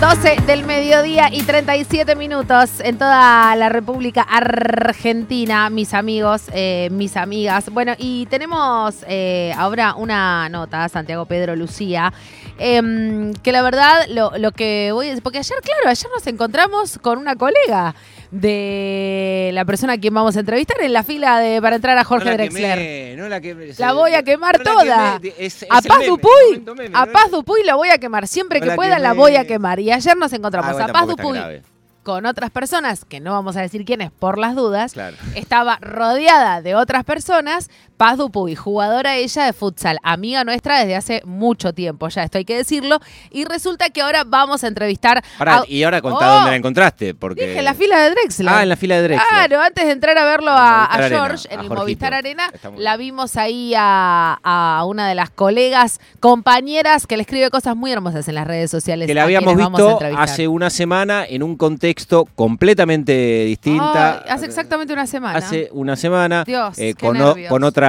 [0.00, 7.16] 12 del mediodía y 37 minutos en toda la República Argentina, mis amigos, eh, mis
[7.16, 7.68] amigas.
[7.70, 12.12] Bueno, y tenemos eh, ahora una nota, Santiago Pedro Lucía,
[12.58, 16.26] em, que la verdad lo, lo que voy a decir, porque ayer, claro, ayer nos
[16.26, 17.94] encontramos con una colega
[18.30, 22.04] de la persona a quien vamos a entrevistar en la fila de para entrar a
[22.04, 22.78] Jorge no la Drexler.
[22.78, 25.18] quemé, no la, quemé, La voy a quemar no toda.
[25.20, 27.06] quemé, es- es a Paz meme, Dupuy, meme, a.
[27.06, 28.26] Paz Dupuy la voy a quemar.
[28.28, 29.80] Siempre que la pueda la voy a quemar.
[29.80, 31.38] Y ayer nos encontramos Ah, a Paz Dupuy
[32.02, 34.92] con otras personas, que no vamos a decir quiénes por las dudas.
[34.94, 35.16] Claro.
[35.34, 37.68] Estaba rodeada de otras personas.
[37.98, 42.44] Paz Dupuy, jugadora ella de futsal, amiga nuestra desde hace mucho tiempo, ya esto hay
[42.46, 43.00] que decirlo.
[43.30, 45.64] Y resulta que ahora vamos a entrevistar Pará, a...
[45.68, 47.14] y ahora contá Oh, dónde la encontraste.
[47.14, 47.46] Porque...
[47.46, 48.54] Dije, en la fila de Drexler.
[48.54, 49.28] Ah, en la fila de Drexler.
[49.28, 51.68] Claro, antes de entrar a verlo a, a Movistar Arena, George en el.
[51.68, 57.74] Movistar Arena, la vimos ahí a, una de las colegas, compañeras, que le escribe cosas
[57.74, 59.06] muy hermosas en las redes sociales.
[59.08, 64.22] Que la habíamos visto hace una semana en un contexto completamente distinta.
[64.24, 65.38] Ay, hace exactamente una semana.
[65.38, 66.44] Hace una semana.
[66.44, 67.87] Dios, eh, qué con, o- con otra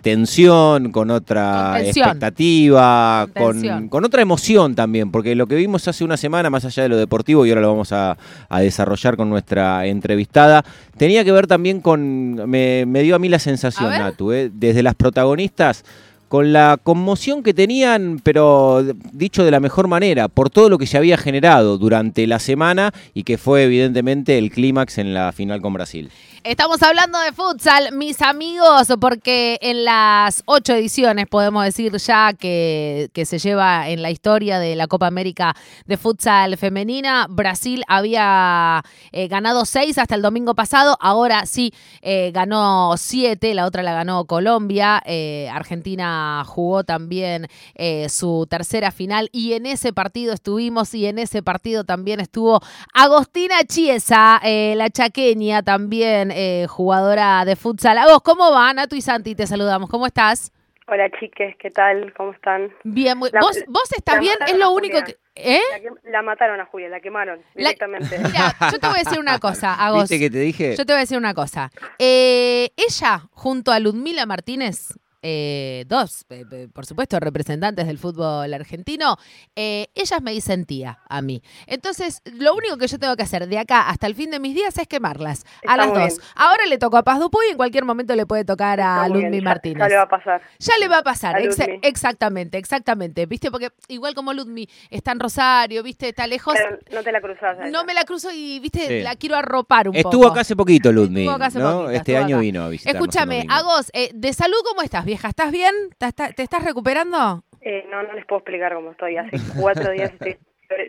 [0.00, 6.04] tensión, con otra Con expectativa, Con con, otra emoción también, porque lo que vimos hace
[6.04, 8.16] una semana, más allá de lo deportivo, y ahora lo vamos a,
[8.48, 10.64] a desarrollar con nuestra entrevistada,
[10.96, 13.90] tenía que ver también con, me, me dio a mí la sensación.
[13.90, 15.84] Natu, eh, desde las protagonistas,
[16.28, 18.82] con la conmoción que tenían, pero
[19.12, 22.92] dicho de la mejor manera, por todo lo que se había generado durante la semana
[23.14, 26.10] y que fue evidentemente el clímax en la final con Brasil.
[26.46, 33.10] Estamos hablando de futsal, mis amigos, porque en las ocho ediciones, podemos decir ya, que,
[33.24, 39.26] se lleva en la historia de la Copa América de futsal femenina, Brasil había eh,
[39.26, 44.24] ganado seis hasta el domingo pasado, ahora sí eh, ganó siete, la otra la ganó
[44.26, 46.15] Colombia, eh, Argentina
[46.46, 51.84] jugó también eh, su tercera final y en ese partido estuvimos y en ese partido
[51.84, 52.60] también estuvo
[52.94, 57.98] Agostina Chiesa, eh, la chaqueña también, eh, jugadora de futsal.
[57.98, 58.72] A vos, ¿cómo va?
[58.72, 59.88] Natu y Santi, te saludamos.
[59.90, 60.52] ¿Cómo estás?
[60.88, 62.14] Hola chiques, ¿qué tal?
[62.16, 62.70] ¿Cómo están?
[62.84, 64.36] Bien, muy- La- ¿Vos, vos estás bien?
[64.46, 65.16] Es lo único que...
[65.34, 65.58] ¿Eh?
[65.72, 68.16] La, que- la mataron a Julia, la quemaron La- directamente.
[68.24, 70.02] Mira, yo te voy a decir una cosa, Agos.
[70.08, 70.76] ¿Viste que te dije?
[70.76, 71.72] Yo te voy a decir una cosa.
[71.98, 74.94] Eh, ella, junto a Ludmila Martínez,
[75.28, 79.16] eh, dos, eh, por supuesto, representantes del fútbol argentino,
[79.56, 81.42] eh, ellas me dicen tía a mí.
[81.66, 84.54] Entonces, lo único que yo tengo que hacer de acá hasta el fin de mis
[84.54, 85.96] días es quemarlas a las dos.
[85.96, 86.10] bien.
[86.36, 89.08] Ahora le tocó a Paz Dupuy y en cualquier momento le puede tocar a Está
[89.08, 89.78] Ludmi bien, ya- Martínez.
[89.80, 90.42] Ya le va a pasar.
[90.60, 91.40] Ya le va a pasar, A
[91.82, 93.26] exactamente, exactamente.
[93.26, 93.50] ¿Viste?
[93.50, 96.08] Porque igual como Ludmi está en Rosario, ¿viste?
[96.10, 96.54] Está lejos.
[96.56, 97.56] Pero no te la cruzas.
[97.72, 98.86] No me la cruzo y, ¿viste?
[98.86, 99.02] Sí.
[99.02, 100.08] La quiero arropar un poco.
[100.08, 101.20] Estuvo acá hace poquito, Ludmi.
[101.22, 101.64] Estuvo acá hace ¿no?
[101.72, 102.40] poquito, este estuvo año acá.
[102.42, 103.00] vino a visitarnos.
[103.02, 103.46] Escúchame.
[103.48, 105.28] Agos, eh, de salud, ¿cómo estás, vieja?
[105.28, 105.74] ¿Estás bien?
[105.98, 107.42] ¿Te, está- te estás recuperando?
[107.62, 109.16] Eh, no, no les puedo explicar cómo estoy.
[109.16, 110.36] Hace cuatro días estoy...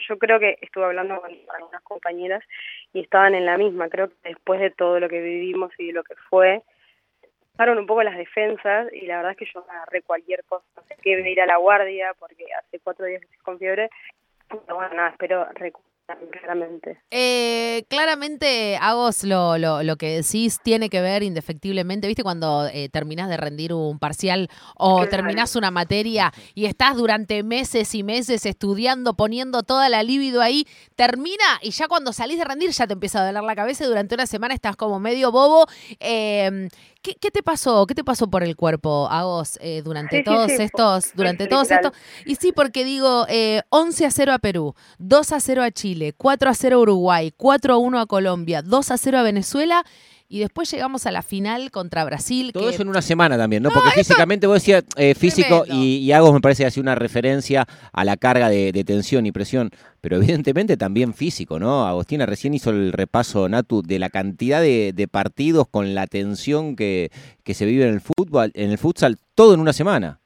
[0.10, 2.44] Yo creo que estuve hablando con algunas compañeras
[2.94, 3.90] y estaban en la misma.
[3.90, 6.64] Creo que después de todo lo que vivimos y de lo que fue,
[7.54, 10.66] bajaron un poco las defensas y la verdad es que yo agarré cualquier cosa.
[10.76, 13.90] No sé qué ir a la guardia porque hace cuatro días estoy con fiebre.
[14.50, 17.02] Pero bueno, nada, espero recuperarme claramente.
[17.12, 22.24] Eh, claramente, Agos, lo, lo, lo que decís tiene que ver indefectiblemente, ¿viste?
[22.24, 25.10] Cuando eh, terminás de rendir un parcial o Claro.
[25.10, 30.66] terminás una materia y estás durante meses y meses estudiando, poniendo toda la libido ahí,
[30.96, 33.88] termina y ya cuando salís de rendir ya te empieza a doler la cabeza y
[33.88, 35.66] durante una semana estás como medio bobo.
[36.00, 36.70] Eh,
[37.08, 37.86] ¿qué, qué te pasó?
[37.88, 41.14] ¿Qué te pasó por el cuerpo, Agos, eh, durante Sí, sí, todos sí, estos, fue
[41.16, 41.94] durante todos literal.
[41.94, 42.02] estos?
[42.26, 46.14] Y sí, porque digo, eh, 11 a 0 a Perú, 2 a 0 a Chile,
[46.18, 49.84] 4 a 0 a Uruguay, 4 a 1 a Colombia, 2 a 0 a Venezuela
[50.30, 52.52] y después llegamos a la final contra Brasil.
[52.54, 53.70] Todo que- eso en una semana también, ¿no?
[53.70, 57.66] Porque físicamente vos decías eh, físico y, y Agos me parece que hace una referencia
[57.94, 59.70] a la carga de, de tensión y presión,
[60.02, 61.86] pero evidentemente también físico, ¿no?
[61.88, 66.76] Agostina recién hizo el repaso, Natu, de la cantidad de, de partidos con la tensión
[66.76, 67.10] que,
[67.44, 70.20] que se vive en el fútbol, en el futsal, todo en una semana.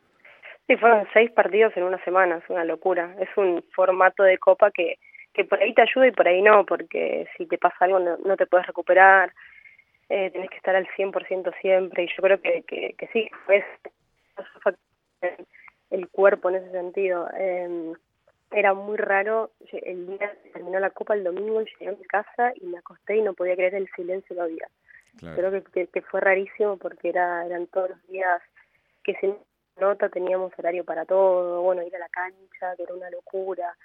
[0.68, 3.14] Sí, fueron seis partidos en una semana, es una locura.
[3.20, 4.96] Es un formato de copa que,
[5.34, 8.18] que por ahí te ayuda y por ahí no, porque si te pasa algo no,
[8.26, 9.34] no te puedes recuperar,
[10.12, 13.64] eh, tenés que estar al 100% siempre y yo creo que, que, que sí, es
[15.90, 17.30] el cuerpo en ese sentido.
[17.38, 17.94] Eh,
[18.52, 22.52] era muy raro, el día que terminó la copa el domingo llegué a mi casa
[22.56, 24.68] y me acosté y no podía creer el silencio que había.
[25.36, 28.42] Creo que, que, que fue rarísimo porque era eran todos los días
[29.04, 29.34] que se
[29.80, 33.76] nota, teníamos horario para todo, bueno, ir a la cancha, que era una locura.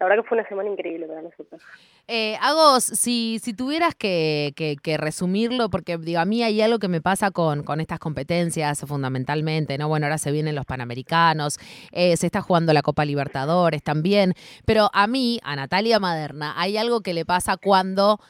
[0.00, 1.60] La verdad que fue una semana increíble para nosotros.
[2.06, 6.88] Eh, Agos, si, si tuvieras que, que, resumirlo, porque digo, a mí hay algo que
[6.88, 9.88] me pasa con, con estas competencias fundamentalmente, ¿no?
[9.88, 11.58] Bueno, ahora se vienen los Panamericanos,
[11.90, 14.34] eh, se está jugando la Copa Libertadores también,
[14.64, 18.20] pero a mí, a Natalia Maderna, hay algo que le pasa cuando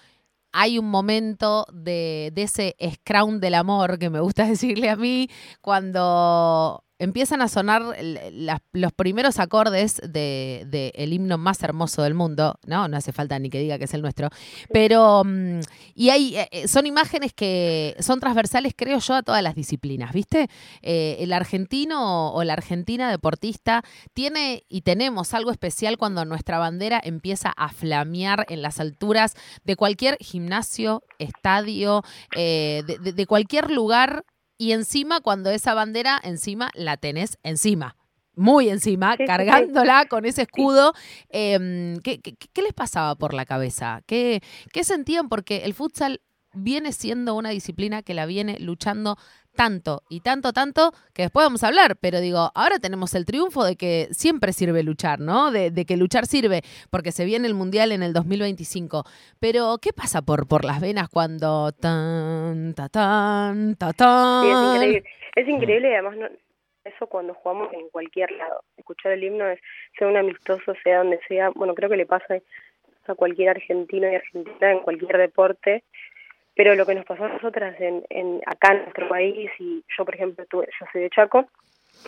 [0.52, 5.28] hay un momento de, de ese scrum del amor que me gusta decirle a mí,
[5.60, 7.82] cuando empiezan a sonar
[8.72, 12.88] los primeros acordes del de, el himno más hermoso del mundo, ¿no?
[12.88, 14.28] No hace falta ni que diga que es el nuestro,
[14.72, 15.60] pero, mm,
[15.94, 20.12] y hay, eh, eh, son imágenes que son transversales, creo yo, a todas las disciplinas,
[20.12, 20.48] ¿viste?
[20.82, 27.00] Eh, el argentino o la argentina deportista tiene y tenemos algo especial cuando nuestra bandera
[27.02, 29.34] empieza a flamear en las alturas
[29.64, 32.02] de cualquier gimnasio, estadio,
[32.34, 34.24] de cualquier lugar
[34.58, 37.96] y encima cuando esa bandera encima la tenés encima,
[38.34, 40.92] muy encima, cargándola con ese escudo.
[41.28, 42.20] Em, ¿qué,
[42.56, 44.02] les pasaba por la cabeza?
[44.06, 45.28] ¿Qué, ¿Qué sentían?
[45.28, 46.20] Porque el futsal
[46.52, 49.16] viene siendo una disciplina que la viene luchando
[49.58, 53.64] tanto y tanto, tanto, que después vamos a hablar, pero digo, ahora tenemos el triunfo
[53.64, 55.50] de que siempre sirve luchar, ¿no?
[55.50, 56.60] De, que luchar sirve,
[56.92, 59.02] porque se viene el Mundial en el 2025.
[59.40, 64.46] Pero, ¿qué pasa por, por las venas cuando tan, ta, tan, ta, tan?
[64.46, 65.04] es increíble.
[65.34, 66.26] Es increíble y además no,
[66.84, 68.62] eso cuando jugamos en cualquier lado.
[68.76, 69.58] Escuchar el himno es,
[69.98, 72.38] sea un amistoso, sea donde sea, bueno, creo que le pasa
[73.08, 75.82] a cualquier argentino y argentina en cualquier deporte
[76.58, 80.04] pero lo que nos pasó a nosotras en, en acá en nuestro país, y yo
[80.04, 81.46] por ejemplo, tuve, yo soy de Chaco,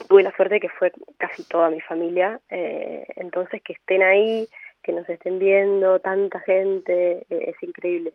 [0.09, 4.49] tuve la suerte de que fue casi toda mi familia, eh, entonces que estén ahí,
[4.83, 8.13] que nos estén viendo, tanta gente, eh, es increíble.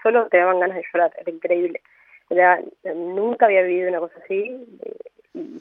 [0.00, 1.82] solo te daban ganas de llorar, era increíble.
[2.94, 4.64] nunca había vivido una cosa así,
[5.34, 5.58] eh,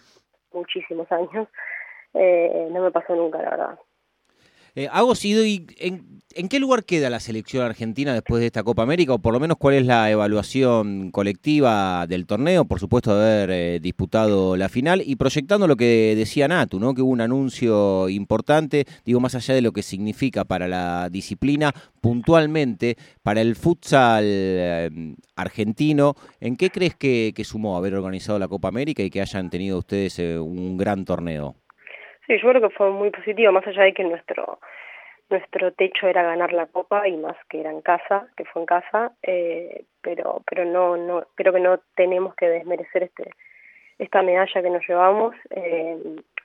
[0.53, 1.47] muchísimos años,
[2.13, 3.79] no me pasó nunca, la verdad.
[4.77, 8.83] Eh, Hago sido y en, qué lugar queda la selección argentina después de esta Copa
[8.83, 9.15] América?
[9.15, 13.79] O por lo menos cuál es la evaluación colectiva del torneo, por supuesto haber eh,
[13.81, 16.93] disputado la final y proyectando lo que decía Natu, ¿no?
[16.93, 21.73] Que hubo un anuncio importante, digo, más allá de lo que significa para la disciplina,
[21.99, 28.67] puntualmente para el futsal eh, argentino, ¿en qué crees que, sumó haber organizado la Copa
[28.67, 31.55] América y que hayan tenido ustedes un gran torneo?
[32.27, 34.59] Sí, yo creo que fue muy positivo, más allá de que nuestro
[35.29, 38.65] nuestro techo era ganar la copa y más que era en casa, que fue en
[38.65, 43.31] casa, eh, pero pero no no creo que no tenemos que desmerecer este
[43.97, 45.35] esta medalla que nos llevamos.
[45.51, 45.97] Eh,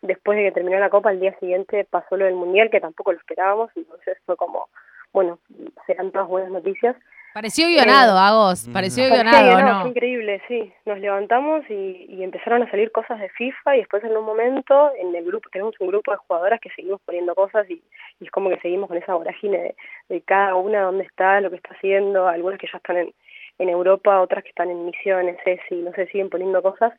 [0.03, 3.13] después de que terminó la copa, el día siguiente pasó lo del mundial, que tampoco
[3.13, 4.69] lo esperábamos, entonces fue como,
[5.13, 5.39] bueno,
[5.87, 6.97] serán todas buenas noticias.
[7.35, 8.73] Pareció guionado, eh, Agos, mm.
[8.73, 9.81] pareció guionado, ¿no?
[9.81, 10.73] Fue increíble, sí.
[10.85, 14.93] Nos levantamos y, y, empezaron a salir cosas de FIFA y después en un momento
[14.99, 17.83] en el grupo, tenemos un grupo de jugadoras que seguimos poniendo cosas y,
[18.21, 19.75] y es como que seguimos con esa vorágine de,
[20.09, 23.15] de, cada una, dónde está, lo que está haciendo, algunas que ya están en,
[23.59, 25.37] en Europa, otras que están en misiones,
[25.69, 26.93] si no sé, siguen poniendo cosas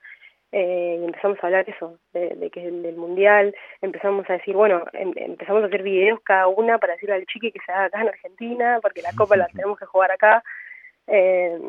[0.56, 5.12] eh, y empezamos a hablar eso, de, que del mundial, empezamos a decir, bueno, em,
[5.16, 8.10] empezamos a hacer videos cada una para decirle al chiqui que se haga acá en
[8.10, 10.44] Argentina, porque la copa la tenemos que jugar acá.
[11.08, 11.60] Eh,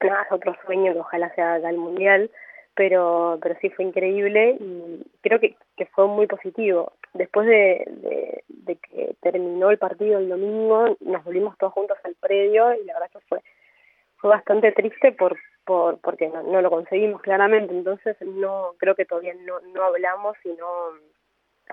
[0.00, 2.30] nada, es otro sueño que ojalá sea acá el mundial,
[2.76, 6.92] pero, pero sí fue increíble y creo que, que fue muy positivo.
[7.14, 12.14] Después de, de, de que terminó el partido el domingo, nos volvimos todos juntos al
[12.14, 13.40] predio y la verdad que fue
[14.22, 19.04] fue bastante triste por, por porque no, no, lo conseguimos claramente entonces no creo que
[19.04, 20.66] todavía no, no hablamos y no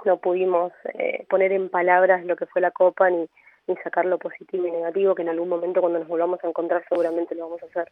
[0.06, 3.28] no pudimos eh, poner en palabras lo que fue la copa ni
[3.70, 6.84] ni sacar lo positivo y negativo, que en algún momento cuando nos volvamos a encontrar
[6.90, 7.92] seguramente lo vamos a hacer.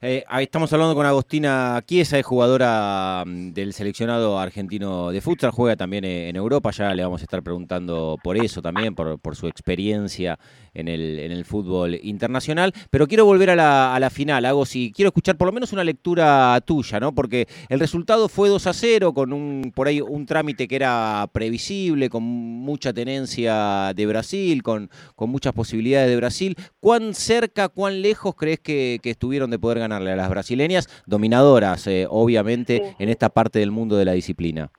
[0.00, 5.76] Eh, estamos hablando con Agostina Chiesa, es jugadora mm, del seleccionado argentino de futsal, juega
[5.76, 9.46] también eh, en Europa, ya le vamos a estar preguntando por eso también, por, su
[9.46, 10.38] experiencia
[10.74, 14.64] en el, en el fútbol internacional, pero quiero volver a la, a la final, Hago
[14.64, 17.14] si quiero escuchar por lo menos una lectura tuya, ¿no?
[17.14, 21.28] Porque el resultado fue 2 a 0, con un por ahí un trámite que era
[21.32, 26.56] previsible, con mucha tenencia de Brasil, con con muchas posibilidades de Brasil.
[26.80, 32.06] ¿Cuán cerca, cuán lejos crees que, estuvieron de poder ganarle a las brasileñas, dominadoras, eh,
[32.08, 34.70] obviamente, en esta parte del mundo de la disciplina?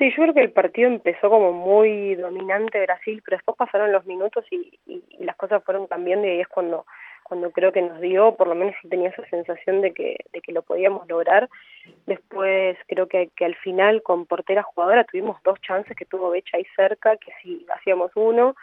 [0.00, 4.06] Sí, yo creo que el partido empezó como muy dominante Brasil, pero después pasaron los
[4.06, 4.72] minutos y,
[5.18, 6.86] las cosas fueron cambiando y ahí es cuando
[7.30, 10.52] cuando creo que nos dio, por lo menos tenía esa sensación de que, de que
[10.52, 11.48] lo podíamos lograr.
[12.06, 16.56] Después creo que, que al final con portera jugadora tuvimos dos chances que tuvo Becha
[16.56, 18.56] ahí cerca, que si hacíamos uno,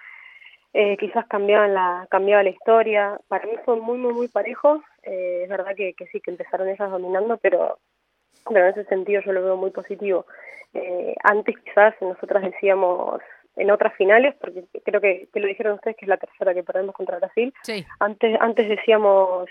[0.79, 3.19] eh, quizás cambiaban la, cambiaba la historia.
[3.27, 4.83] Para mí fue muy, muy, muy parejo.
[5.01, 7.79] Eh, es verdad que, que, sí, que empezaron ellas dominando, pero,
[8.47, 10.27] pero en ese sentido yo lo veo muy positivo.
[10.75, 13.21] Eh, antes quizás nosotras decíamos,
[13.55, 16.61] en otras finales, porque creo que, que lo dijeron ustedes que es la tercera que
[16.61, 17.51] perdemos contra Brasil.
[17.63, 17.83] Sí.
[17.99, 19.49] Antes, antes decíamos,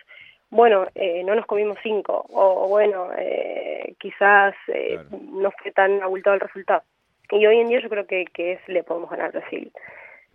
[0.48, 5.00] bueno, eh, no nos comimos cinco, o bueno, eh, quizás eh,
[5.32, 6.84] no fue tan abultado el resultado.
[7.32, 9.72] Y hoy en día yo creo que, que es, le podemos ganar a Brasil.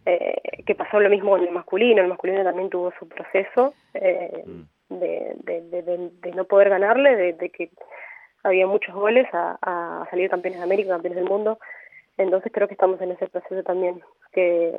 [0.05, 4.43] Eh, que pasó lo mismo con el masculino, el masculino también tuvo su proceso eh,
[4.45, 4.95] mm.
[4.95, 7.69] de, de, de, de, no poder ganarle, de, que
[8.43, 11.59] había muchos goles a, a salir campeones de América, campeones del mundo,
[12.17, 14.75] entonces creo que estamos en ese proceso también, que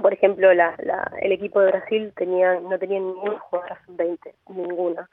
[0.00, 5.10] por ejemplo la, la, el equipo de Brasil tenía no tenía ninguna jugadora sub-20, ninguna,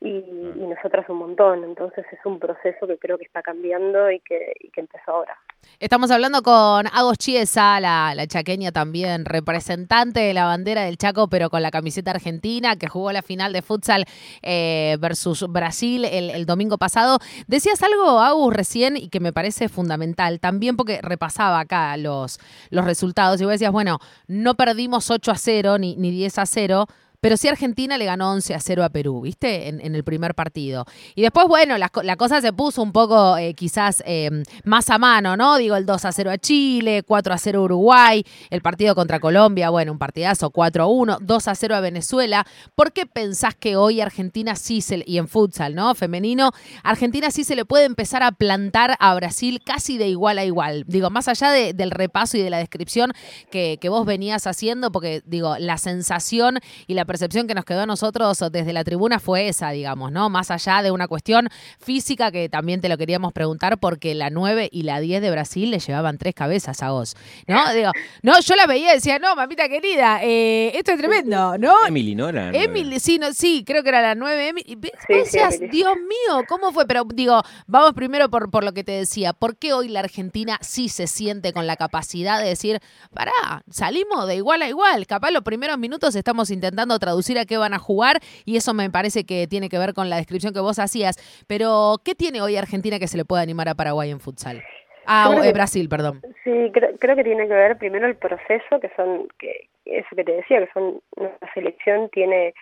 [0.00, 4.20] y, y nosotras un montón, entonces es un proceso que creo que está cambiando y
[4.20, 5.38] que, y que empezó ahora.
[5.80, 11.28] Estamos hablando con Agos Chiesa, la, la, chaqueña también, representante de la bandera del Chaco,
[11.28, 14.04] pero con la camiseta argentina, que jugó la final de futsal
[14.42, 17.18] eh, versus Brasil el, el, domingo pasado.
[17.46, 22.38] Decías algo, Agus, recién, y que me parece fundamental, también porque repasaba acá los,
[22.70, 23.98] los resultados, y vos decías, bueno,
[24.28, 26.86] no perdimos 8 a 0 ni, ni 10 a 0,
[27.26, 29.66] pero sí Argentina le ganó 11 a 0 a Perú, ¿viste?
[29.66, 30.84] En, en el primer partido.
[31.16, 34.30] Y después, bueno, la, cosa se puso un poco eh, quizás eh,
[34.62, 35.56] más a mano, ¿no?
[35.56, 39.18] Digo, el 2 a 0 a Chile, 4 a 0 a Uruguay, el partido contra
[39.18, 42.46] Colombia, bueno, un partidazo, 4 a 1, 2 a 0 a Venezuela.
[42.76, 45.96] ¿Por qué pensás que hoy Argentina sí se, y en futsal, ¿no?
[45.96, 46.52] Femenino,
[46.84, 50.84] Argentina sí se le puede empezar a plantar a Brasil casi de igual a igual?
[50.86, 53.12] Digo, más allá de, del repaso y de la descripción
[53.50, 57.82] que, que vos venías haciendo, porque digo, la sensación y la percepción que nos quedó
[57.82, 60.30] a nosotros desde la tribuna fue esa, digamos, ¿no?
[60.30, 64.68] Más allá de una cuestión física que también te lo queríamos preguntar porque la 9
[64.72, 67.56] y la 10 de Brasil le llevaban tres cabezas a vos, ¿no?
[67.74, 67.90] Digo,
[68.22, 71.86] no, yo la veía y decía, no, mamita querida, eh, esto es tremendo, ¿no?
[71.86, 72.28] Emily, ¿no?
[72.28, 74.48] Era Emily, sí, no, sí, creo que era la 9.
[74.48, 74.78] Emily.
[75.06, 76.86] Sí, decías, sí, Dios mío, ¿cómo fue?
[76.86, 80.58] Pero digo, vamos primero por, por lo que te decía, ¿por qué hoy la Argentina
[80.62, 82.80] sí se siente con la capacidad de decir,
[83.12, 83.32] pará,
[83.70, 87.72] salimos de igual a igual, capaz los primeros minutos estamos intentando traducir a qué van
[87.72, 90.78] a jugar y eso me parece que tiene que ver con la descripción que vos
[90.80, 91.16] hacías.
[91.46, 94.62] Pero, ¿qué tiene hoy Argentina que se le puede animar a Paraguay en futsal?
[95.06, 96.20] Ah, eh, Brasil, perdón.
[96.42, 100.24] Sí, creo, creo, que tiene que ver primero el proceso, que son, que eso que
[100.24, 102.54] te decía, que son, nuestra selección tiene,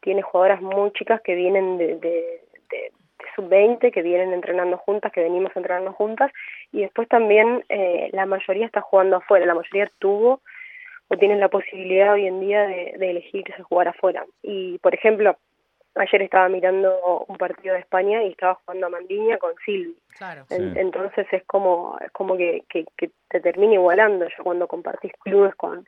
[0.00, 5.12] tiene jugadoras muy chicas que vienen de, de, de, de sub-20, que vienen entrenando juntas,
[5.12, 6.32] que venimos entrenando juntas,
[6.72, 10.40] y después también eh, la mayoría está jugando afuera, la mayoría tuvo
[11.08, 14.24] o tienen la posibilidad hoy en día de, de elegirse jugar afuera.
[14.42, 15.36] Y, por ejemplo,
[15.96, 19.96] ayer estaba mirando un partido de España y estaba jugando a Mandiña con Silvi.
[20.16, 20.44] Claro.
[20.50, 20.80] En, sí.
[20.80, 24.26] Entonces es como, es como que, que, que, te termina igualando.
[24.26, 25.86] Yo cuando compartís clubes con,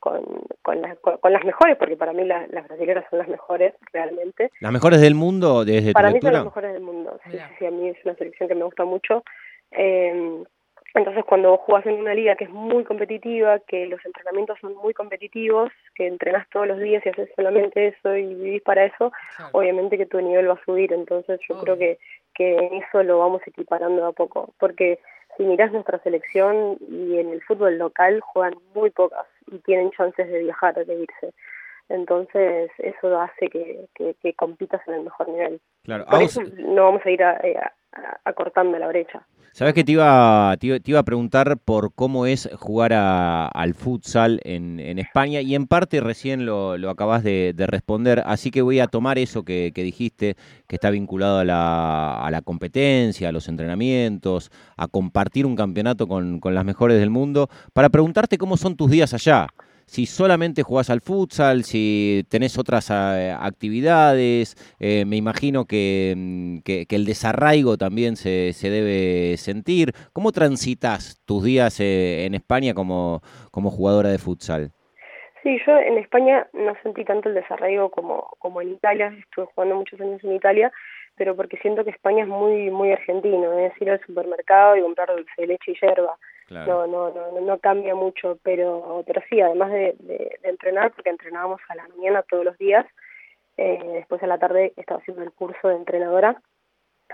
[0.00, 0.24] con,
[0.62, 3.74] con, las, con, con las mejores, porque para mí la, las brasileñas son las mejores
[3.92, 4.50] realmente.
[4.60, 6.32] ¿Las mejores del mundo desde Para tu mí lectura?
[6.32, 7.20] son las mejores del mundo.
[7.24, 9.22] Sí, sí, sí, a mí es una selección que me gusta mucho.
[9.70, 10.44] Eh,
[10.94, 14.94] entonces, cuando jugás en una liga que es muy competitiva, que los entrenamientos son muy
[14.94, 19.50] competitivos, que entrenás todos los días y haces solamente eso y vivís para eso, claro.
[19.52, 20.92] obviamente que tu nivel va a subir.
[20.92, 21.60] Entonces, yo oh.
[21.62, 21.98] creo que,
[22.32, 24.54] que en eso lo vamos equiparando de a poco.
[24.60, 25.00] Porque
[25.36, 30.30] si mirás nuestra selección y en el fútbol local juegan muy pocas y tienen chances
[30.30, 31.34] de viajar, de irse.
[31.88, 35.60] Entonces, eso hace que, que, que compitas en el mejor nivel.
[35.82, 36.06] Claro.
[36.06, 37.72] Por eso no vamos a ir a, a, a
[38.24, 39.26] acortando la brecha.
[39.52, 44.40] Sabes que te iba, te iba, a preguntar por cómo es jugar a, al futsal
[44.42, 48.62] en, en, España y en parte recién lo, lo acabas de, de, responder, así que
[48.62, 50.34] voy a tomar eso que, que dijiste,
[50.66, 56.08] que está vinculado a la, a la, competencia, a los entrenamientos, a compartir un campeonato
[56.08, 59.46] con, con las mejores del mundo, para preguntarte cómo son tus días allá
[59.86, 66.58] si solamente jugás al futsal, si tenés otras uh, actividades, eh, me imagino que, mm,
[66.64, 69.92] que, el desarraigo también se, se debe sentir.
[70.12, 74.70] ¿Cómo transitas tus días eh, en España como, como jugadora de futsal?
[75.42, 79.76] Sí, yo en España no sentí tanto el desarraigo como, como en Italia, estuve jugando
[79.76, 80.72] muchos años en Italia,
[81.16, 85.08] pero porque siento que España es muy muy argentino, es ir al supermercado y comprar
[85.10, 86.16] dulce de leche y yerba.
[86.50, 91.10] No, no, no, no cambia mucho, pero, pero sí, además de, de, de, entrenar, porque
[91.10, 92.86] entrenábamos a la mañana todos los días,
[93.56, 96.42] eh, después a la tarde estaba haciendo el curso de entrenadora,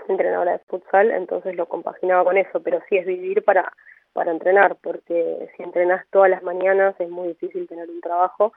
[0.07, 3.71] entrenadora de futsal, entonces lo compaginaba con eso, pero sí es vivir para,
[4.13, 8.53] para entrenar, porque si entrenas todas las mañanas es muy difícil tener un trabajo,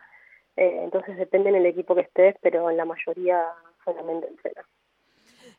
[0.56, 3.44] eh, entonces depende en el equipo que estés, pero en la mayoría
[3.84, 4.66] solamente entrenas.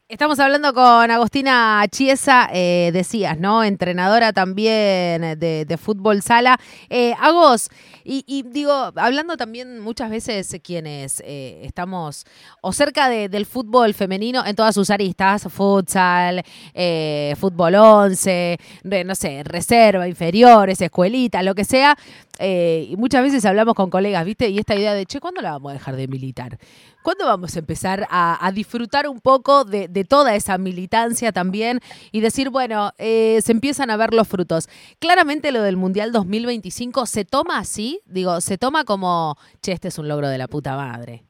[0.07, 3.63] Estamos hablando con Agostina Chiesa, eh, decías, ¿no?
[3.63, 6.59] Entrenadora también de, fútbol sala.
[6.91, 7.69] Eh, Agos,
[8.03, 12.24] y, digo, hablando también muchas veces quienes eh, estamos
[12.62, 16.43] o cerca del fútbol femenino en todas sus aristas, futsal,
[16.75, 21.97] eh, fútbol 11, no sé, reserva, inferiores, escuelita, lo que sea.
[22.39, 24.50] y muchas veces hablamos con colegas, ¿viste?
[24.50, 26.59] Y esta idea de, che, ¿cuándo la vamos a dejar de militar?
[27.05, 31.79] ¿Cuándo vamos a empezar a, disfrutar un poco de, toda esa militancia también
[32.11, 34.67] y decir, bueno, eh, se empiezan a ver los frutos?
[34.99, 39.99] Claramente lo del Mundial 2025 se toma así, digo, se toma como, che, este es
[39.99, 41.21] un logro de la puta madre.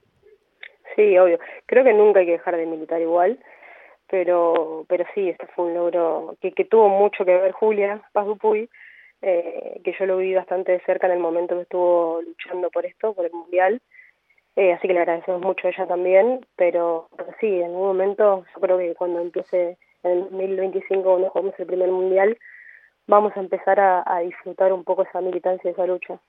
[0.96, 1.40] Sí, obvio.
[1.66, 3.38] Creo que nunca hay que dejar de militar igual,
[4.10, 8.26] pero pero sí, este fue un logro que, que tuvo mucho que ver Julia Paz
[8.26, 8.70] Dupuy,
[9.22, 12.86] eh, que yo lo vi bastante de cerca en el momento que estuvo luchando por
[12.86, 13.82] esto, por el Mundial.
[14.56, 17.10] Eh, así que le agradecemos mucho a ella también, pero,
[17.40, 21.66] sí, en un momento, yo creo que cuando empiece en el 2025, cuando jugamos el
[21.66, 22.38] primer mundial,
[23.08, 26.20] vamos a empezar a, a disfrutar un poco esa militancia y esa lucha.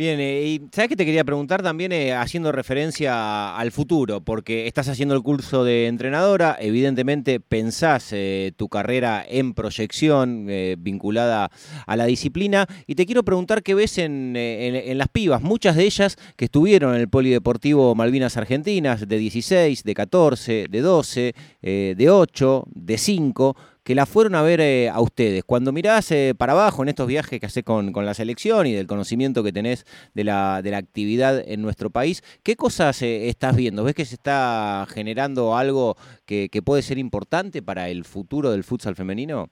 [0.00, 4.22] Bien, eh, y ¿sabes qué te quería preguntar también eh, haciendo referencia al futuro?
[4.22, 11.50] Porque estás haciendo el curso de entrenadora, evidentemente pensás eh, tu carrera en proyección vinculada
[11.86, 15.84] a la disciplina y te quiero preguntar qué ves en, en, las pibas, muchas de
[15.84, 22.10] ellas que estuvieron en el Polideportivo Malvinas Argentinas de 16, de 14, de 12, de
[22.10, 23.56] 8, de 5
[23.90, 25.42] que la fueron a ver eh, a ustedes.
[25.42, 28.72] Cuando mirás eh, para abajo en estos viajes que haces con, con, la selección y
[28.72, 33.26] del conocimiento que tenés de la, de la actividad en nuestro país, ¿qué cosas eh,
[33.26, 33.82] estás viendo?
[33.82, 38.94] ¿Ves que se está generando algo que, puede ser importante para el futuro del futsal
[38.94, 39.48] femenino?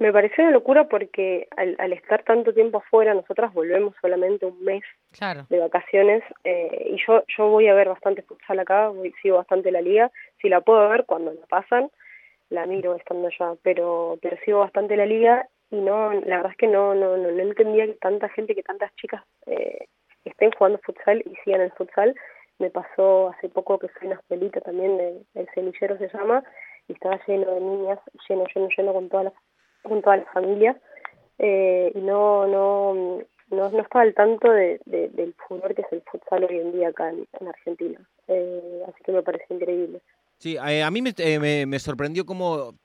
[0.00, 4.82] Me pareció una locura porque al, estar tanto tiempo afuera, nosotras volvemos solamente un mes
[5.48, 9.80] de vacaciones y yo yo voy a ver bastante futsal acá, voy, sigo bastante la
[9.80, 10.10] liga,
[10.42, 11.88] si la puedo ver cuando la pasan,
[12.50, 16.56] la miro estando allá, pero, pero sigo bastante la liga y no, la verdad es
[16.56, 19.86] que no, no, no, entendía que tanta gente, que tantas chicas eh,
[20.24, 22.14] estén jugando futsal y sigan el futsal.
[22.58, 26.42] Me pasó hace poco que fui una escuelita también, el semillero se llama,
[26.88, 29.34] y estaba lleno de niñas, lleno, lleno, lleno con todas las,
[29.82, 30.76] con todas las familias,
[31.38, 36.02] eh, y no, no, no, no estaba al tanto de, del furor que es el
[36.02, 38.00] futsal hoy en día acá en, Argentina.
[38.26, 40.00] Eh, así que me parece increíble.
[40.38, 42.78] Sí, eh, a mí eh, me, me, sorprendió cómo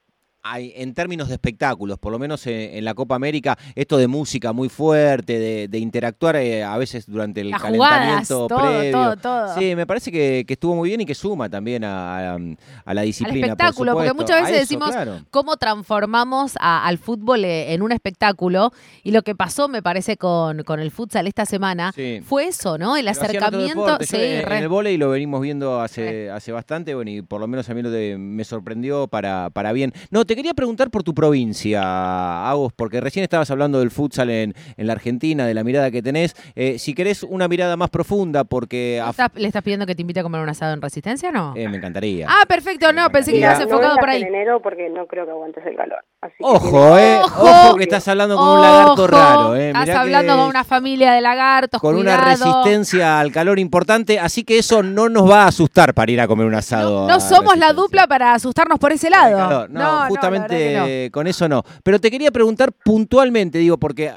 [0.43, 4.51] hay, en términos de espectáculos, por lo menos en, la Copa América, esto de música
[4.51, 9.15] muy fuerte, de, interactuar eh, a veces durante el calentamiento previo.
[9.57, 12.37] Sí, me parece que, estuvo muy bien y que suma también a,
[12.85, 13.45] la disciplina.
[13.45, 14.93] Al espectáculo, porque muchas veces decimos
[15.31, 18.71] cómo transformamos al fútbol en un espectáculo.
[19.01, 21.93] Y lo que pasó, me parece, con, con el futsal esta semana
[22.25, 22.97] fue eso, ¿no?
[22.97, 23.97] El acercamiento.
[24.01, 27.69] Sí, en, el volei lo venimos viendo hace, hace bastante, bueno, y por lo menos
[27.69, 29.93] a mí lo de, me sorprendió para, para bien.
[30.11, 34.53] No, te quería preguntar por tu provincia, Agos, porque recién estabas hablando del futsal en,
[34.77, 36.35] en la Argentina, de la mirada que tenés.
[36.55, 39.03] Eh, si querés una mirada más profunda, porque...
[39.35, 41.53] ¿Le estás pidiendo que te invite a comer un asado en Resistencia o no?
[41.55, 42.27] Eh, me encantaría.
[42.29, 44.21] Ah, perfecto, no, pensé que ibas enfocado por ahí.
[44.21, 46.03] en enero porque no creo que aguantes el calor.
[46.41, 49.69] ojo, eh, ojo, que estás hablando con un lagarto raro, eh.
[49.69, 54.57] Estás hablando con una familia de lagartos, Con una resistencia al calor importante, así que
[54.57, 57.07] eso no nos va a asustar para ir a comer un asado.
[57.07, 59.67] No, somos la dupla para asustarnos por ese lado.
[59.69, 61.63] no, no justamente con eso no.
[61.83, 64.11] Pero te quería preguntar puntualmente, digo, porque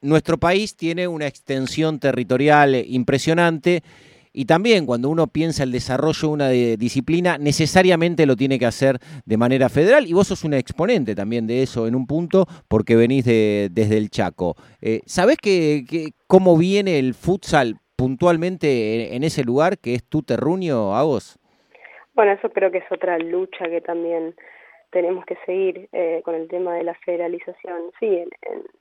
[0.00, 3.82] nuestro país tiene una extensión territorial impresionante
[4.32, 8.98] y también cuando uno piensa el desarrollo de una disciplina, necesariamente lo tiene que hacer
[9.24, 10.06] de manera federal.
[10.06, 13.98] Y vos sos una exponente también de eso en un punto, porque venís de, desde
[13.98, 14.54] el Chaco.
[14.80, 20.96] Eh, ¿Sabés que, cómo viene el futsal puntualmente en, ese lugar que es tu terruño,
[20.96, 21.38] a vos?
[22.14, 24.34] Bueno, eso creo que es otra lucha que también
[24.90, 27.92] tenemos que seguir eh, con el tema de la federalización.
[27.98, 28.30] Sí, en,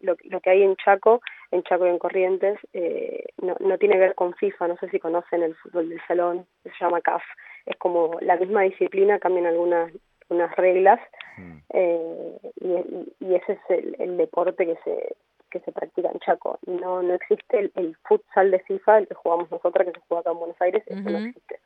[0.01, 3.95] lo, lo, que hay en Chaco, en Chaco y en Corrientes, eh, no, no tiene
[3.95, 7.23] que ver con FIFA, no sé si conocen el fútbol del salón, se llama CAF.
[7.65, 9.91] Es como la misma disciplina, cambian algunas
[10.29, 10.99] unas reglas
[11.37, 11.57] mm.
[11.73, 15.15] eh, y, y, ese es el, el, deporte que se
[15.49, 16.59] que se practica en Chaco.
[16.67, 20.21] No no existe el, el futsal de FIFA, el que jugamos nosotros, que se juega
[20.21, 21.59] acá en Buenos Aires, eso no existe.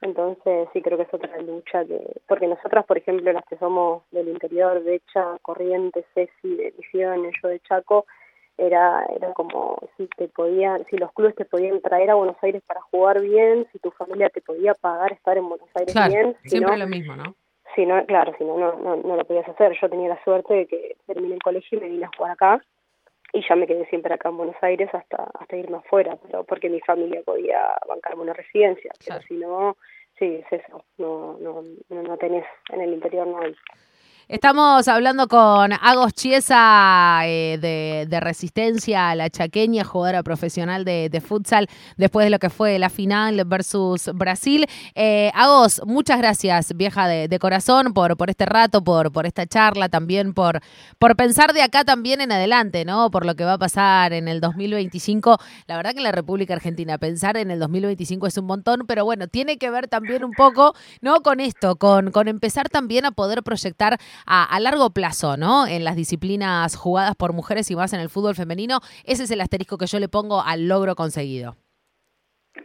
[0.00, 4.02] Entonces sí creo que es otra lucha que, porque nosotras, por ejemplo, las que somos
[4.12, 8.06] del interior, de Echa, Corrientes, Ceci, de Misiones, yo de Chaco,
[8.56, 12.62] era, era como si te podían, si los clubes te podían traer a Buenos Aires
[12.66, 16.36] para jugar bien, si tu familia te podía pagar estar en Buenos Aires bien.
[16.44, 17.34] siempre lo mismo, ¿no?
[17.74, 19.76] Si no, claro, si no, no, no, no lo podías hacer.
[19.80, 22.60] Yo tenía la suerte de que terminé el colegio y me vine a jugar acá
[23.32, 26.70] y ya me quedé siempre acá en Buenos Aires hasta hasta irme afuera, pero porque
[26.70, 29.76] mi familia podía bancarme una residencia, pero si no
[30.18, 33.54] sí, es eso, no, no, no tenés en el interior, no hay.
[34.30, 37.56] Estamos hablando con Agos Chiesa eh,
[38.06, 43.42] de, Resistencia, la chaqueña, jugadora profesional de, futsal, después de lo que fue la final
[43.46, 44.66] versus Brasil.
[44.94, 49.88] Eh, Agos, muchas gracias, vieja de, corazón, por, por este rato, por, por esta charla,
[49.88, 50.60] también por,
[50.98, 53.10] por pensar de acá también en adelante, ¿no?
[53.10, 55.38] Por lo que va a pasar en el 2025.
[55.66, 59.06] La verdad que en la República Argentina pensar en el 2025 es un montón, pero
[59.06, 61.22] bueno, tiene que ver también un poco, ¿no?
[61.22, 65.66] Con esto, con, con empezar también a poder proyectar a, largo plazo, ¿no?
[65.66, 68.78] En las disciplinas jugadas por mujeres y más en el fútbol femenino.
[69.04, 71.56] Ese es el asterisco que yo le pongo al logro conseguido.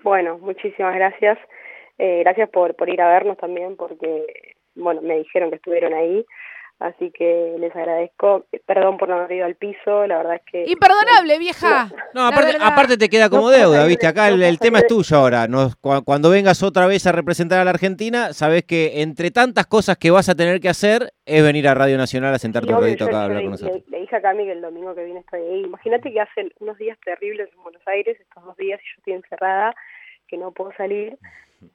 [0.03, 1.37] Bueno, muchísimas gracias.
[1.97, 4.25] Eh, gracias por, por ir a vernos también, porque,
[4.75, 6.25] bueno, me dijeron que estuvieron ahí.
[6.83, 8.45] Así que les agradezco.
[8.65, 10.65] Perdón por no haber ido al piso, la verdad es que...
[10.69, 11.89] Imperdonable, vieja.
[12.13, 14.05] No, aparte, te queda como deuda, ¿viste?
[14.05, 15.47] Acá el, tema es tuyo ahora.
[16.03, 20.11] cuando vengas otra vez a representar a la Argentina, sabes que entre tantas cosas que
[20.11, 23.21] vas a tener que hacer, es venir a Radio Nacional a sentarte un ratito acá
[23.21, 23.81] a hablar con nosotros.
[23.87, 25.61] Le, dije a Cami que el domingo que viene estoy ahí.
[25.61, 29.13] Imagínate que hacen unos días terribles en Buenos Aires, estos dos días, y yo estoy
[29.13, 29.73] encerrada,
[30.27, 31.17] que no puedo salir.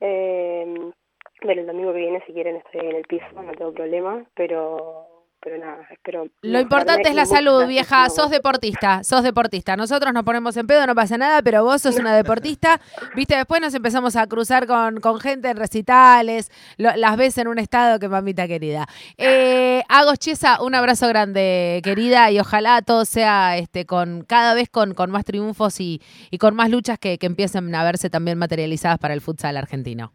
[0.02, 0.92] Eh,
[1.40, 5.06] el domingo que viene, si quieren, estoy en el piso, no tengo problema, pero
[5.40, 6.26] pero nada, espero.
[6.42, 8.08] Lo importante es la salud, vieja.
[8.10, 9.76] Sos deportista, sos deportista.
[9.76, 12.80] Nosotros nos ponemos en pedo, no pasa nada, pero vos sos una deportista.
[13.14, 17.58] Viste, después nos empezamos a cruzar con, con gente en recitales, las ves en un
[17.58, 18.86] estado que mamita querida.
[19.16, 24.68] Eh, Agos Chiesa, un abrazo grande, querida, y ojalá todo sea este con cada vez
[24.68, 28.38] con, con más triunfos y, y con más luchas que, que empiecen a verse también
[28.38, 30.12] materializadas para el futsal argentino.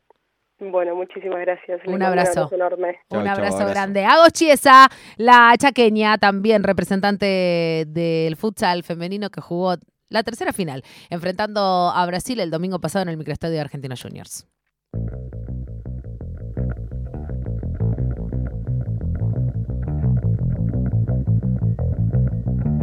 [0.71, 1.81] Bueno, muchísimas gracias.
[1.85, 2.49] Un abrazo.
[2.51, 2.99] enorme.
[3.09, 4.05] un abrazo grande.
[4.05, 9.75] Hago Chiesa, la chaqueña, también representante del futsal femenino que jugó
[10.09, 14.47] la tercera final, enfrentando a Brasil el domingo pasado en el microestadio de Argentinos Juniors.